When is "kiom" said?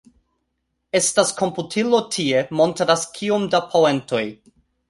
3.19-3.49